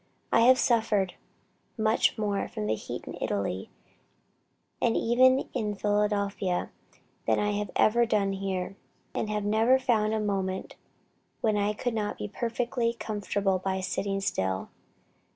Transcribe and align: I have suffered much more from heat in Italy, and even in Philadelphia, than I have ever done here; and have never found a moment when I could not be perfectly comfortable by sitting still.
I 0.31 0.39
have 0.39 0.57
suffered 0.57 1.13
much 1.77 2.17
more 2.17 2.47
from 2.47 2.67
heat 2.69 3.05
in 3.05 3.15
Italy, 3.21 3.69
and 4.81 4.97
even 4.97 5.47
in 5.53 5.75
Philadelphia, 5.75 6.71
than 7.27 7.37
I 7.37 7.51
have 7.51 7.69
ever 7.75 8.07
done 8.07 8.33
here; 8.33 8.75
and 9.13 9.29
have 9.29 9.45
never 9.45 9.77
found 9.77 10.15
a 10.15 10.19
moment 10.19 10.75
when 11.41 11.55
I 11.55 11.73
could 11.73 11.93
not 11.93 12.17
be 12.17 12.27
perfectly 12.27 12.93
comfortable 12.95 13.59
by 13.59 13.79
sitting 13.79 14.21
still. 14.21 14.69